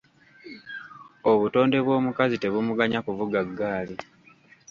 Obutonde 1.31 1.77
bw’omukazi 1.83 2.35
tebumuganya 2.39 2.99
kuvuga 3.05 3.39
ggaali. 3.49 3.95